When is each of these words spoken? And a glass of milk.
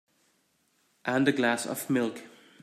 And 1.05 1.27
a 1.27 1.31
glass 1.31 1.67
of 1.67 1.87
milk. 1.87 2.23